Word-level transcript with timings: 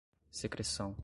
secreção 0.29 0.95